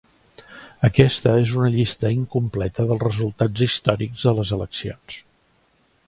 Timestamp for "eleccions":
4.59-5.19